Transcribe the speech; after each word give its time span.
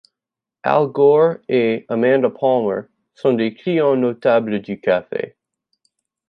Al 0.63 0.87
Gore 0.89 1.41
et 1.47 1.85
Amanda 1.87 2.31
Palmer 2.31 2.87
sont 3.13 3.33
des 3.33 3.53
clients 3.53 3.95
notables 3.95 4.59
du 4.59 4.79
café. 4.81 5.35